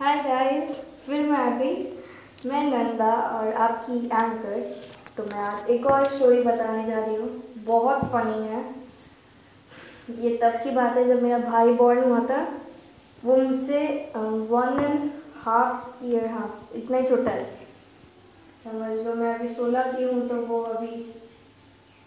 [0.00, 0.70] Hi guys
[1.06, 1.74] फिर मैं आ गई।
[2.50, 4.60] मैं नंदा और आपकी एंकर
[5.16, 8.62] तो मैं आज एक और स्टोरी बताने जा रही हूँ। बहुत फनी है।
[10.20, 12.40] ये तब की बात है जब मेरा भाई बॉर्न हुआ था।
[13.24, 13.82] वो मुझसे
[14.14, 15.10] one and
[15.42, 17.44] half year half इतना ही छोटा है।
[18.64, 21.02] समझ लो, मैं अभी सोलह की हूँ तो वो अभी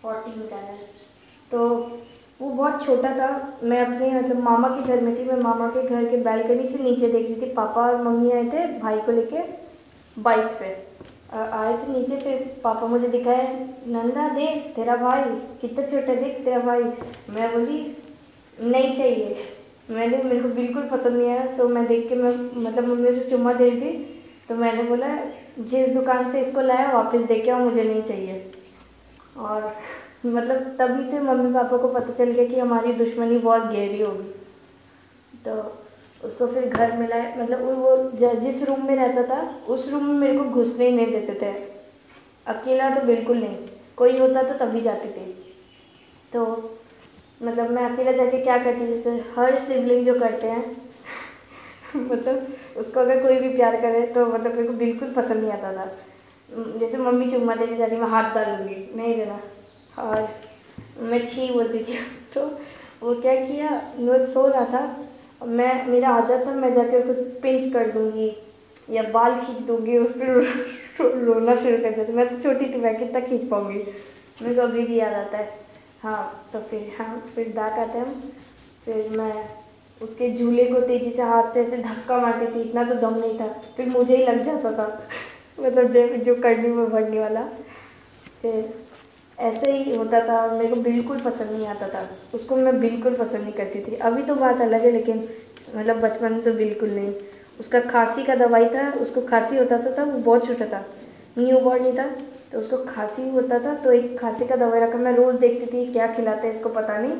[0.01, 0.77] फोर्टीन का है।
[1.51, 1.69] तो
[2.43, 5.87] वो बहुत छोटा था। मैं अपने मतलब मामा के घर में थी। मैं मामा के
[5.89, 9.11] घर के बैलकनी से नीचे देख रही थी पापा और मम्मी आए थे भाई को
[9.11, 9.43] लेके
[10.21, 10.93] बाइक से।
[11.33, 13.45] आए थे नीचे, फिर पापा मुझे दिखाए,
[13.87, 15.23] नंदा देख, तेरा भाई,
[15.61, 16.83] कितना छोटा देख, तेरा भाई।
[17.29, 17.97] मैं बोली,
[18.63, 19.37] नहीं चाहिए।
[19.89, 23.29] मैंने, मेरे को बिल्कुल पसंद नहीं आया। तो मैं देख के मैं मतलब मम्मी उसे
[23.29, 23.91] चुम्मा दे दी।
[24.49, 25.07] तो मैंने बोला,
[25.59, 28.51] जिस दुकान से इसको लाया, वापस दे के आओ, मुझे नहीं चाहिए।
[29.37, 29.75] और
[30.25, 34.33] मतलब तभी से मम्मी पापा को पता चल गया कि हमारी दुश्मनी बहुत गहरी होगी
[35.45, 35.79] तो
[36.27, 40.37] उसको फिर घर मिलाए मतलब वो जिस रूम में रहता था, उस रूम में मेरे
[40.37, 41.51] को घुसने ही नहीं देते थे।
[42.47, 43.57] अकेला तो बिल्कुल नहीं।
[43.97, 45.25] कोई होता तो तभी जाती थी।
[46.33, 46.45] तो
[47.43, 50.77] मतलब मैं अकेला जाके क्या करती जैसे हर सिबलिंग जो करते हैं
[51.95, 55.73] मतलब उसको अगर कोई भी प्यार करे तो मतलब मेरे को बिल्कुल पसंद नहीं आता
[55.73, 55.91] था।
[56.51, 59.39] जैसे मम्मी चुम्मा देने जा मैं हाथ डाल लूँगी नहीं देना।
[59.99, 60.29] और
[60.99, 61.97] मैं छी बोलती थी
[62.35, 62.45] तो
[63.03, 63.69] वो क्या किया?
[63.97, 65.07] वो सो रहा था।
[65.45, 68.37] मैं, मेरा आदत था, मैं जाकर उसको पिंच कर दूँगी
[68.89, 72.97] या बाल खींच दूँगी, उस पर रोना शुरू कर देती मैं तो छोटी थी, मैं
[72.97, 73.83] कितना खींच पाऊँगी?
[74.41, 75.59] मेरे को अभी भी याद आता है।
[76.03, 78.21] हाँ तो फिर हाँ फिर डाक आते हम।
[78.85, 79.49] फिर मैं
[80.01, 83.39] उसके झूले को तेज़ी से हाथ से ऐसे धक्का मारती थी। इतना तो दम नहीं
[83.39, 83.47] था।
[83.77, 85.07] फिर मुझे ही लग जाता था।
[85.57, 87.41] मतलब जो जो करने में बढ़ने वाला।
[88.41, 88.73] फिर
[89.37, 93.41] ऐसे ही होता था मेरे को बिल्कुल पसंद नहीं आता था। उसको मैं बिल्कुल पसंद
[93.41, 95.27] नहीं करती थी। अभी तो बात अलग है लेकिन
[95.75, 97.13] मतलब बचपन में तो बिल्कुल नहीं।
[97.59, 100.85] उसका खांसी का दवाई था उसको खांसी होता था, था वो बहुत छोटा था।
[101.37, 102.07] न्यू बॉर्न नहीं था
[102.51, 105.91] तो उसको खांसी होता था तो एक खांसी का दवाई रखा। मैं रोज़ देखती थी
[105.93, 107.15] क्या खिलाते हैं इसको पता नहीं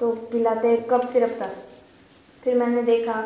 [0.00, 1.50] तो पिलाते कब सिरप था।
[2.42, 3.20] फिर मैंने देखा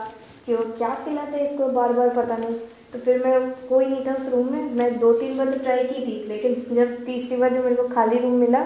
[0.47, 2.57] कि वो क्या खिलाते हैं इसको बार बार पता नहीं।
[2.95, 5.85] तो फिर मैं कोई नहीं था उस रूम में। मैं दो तीन बार तो ट्राई
[5.85, 8.61] की थी, लेकिन जब तीसरी बार जब मेरे को खाली रूम मिला,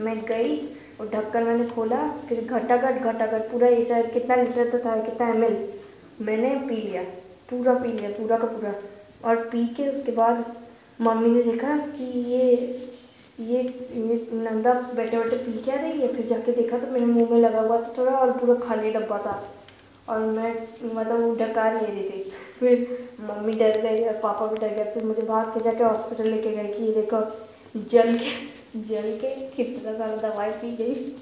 [0.00, 0.56] मैं गई
[1.00, 5.28] और ढक्कन मैंने खोला, फिर घटाघट घटाघट, पूरा ये चाहे कितना लीटर तो था, कितना
[5.28, 5.56] एमएल
[6.20, 7.02] मैंने पी लिया,
[7.50, 8.74] पूरा पी लिया, पूरा का पूरा।
[9.24, 10.44] और पी के उसके बाद
[11.00, 12.46] मम्मी ने देखा कि ये
[13.40, 13.62] ये
[13.94, 16.12] ये नंदा बैठे बैठे पी क्या रही है?
[16.14, 19.18] फिर जाके देखा तो मेरे मुँह में लगा हुआ था थोड़ा और पूरा खाली डब्बा
[19.18, 19.40] था।
[20.08, 20.50] और मैं
[20.94, 22.22] मतलब वो डकार ले रही थी।
[22.60, 26.28] फिर मम्मी डर गई और पापा भी डर गए। फिर मुझे भाग के जाके हॉस्पिटल
[26.28, 27.20] लेके गए कि ये देखो,
[27.90, 28.30] जल के
[28.80, 31.16] जल के कितना सारा दवाई पी गई।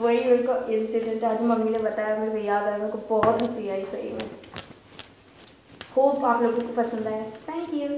[0.00, 3.42] वही मेरे को इंसिडेंट आज मम्मी ने बताया, मेरे को याद आया, मेरे को बहुत
[3.42, 4.30] हँसी आई सही में।
[5.96, 7.88] होप आप लोगों को पसंद आया। Thank you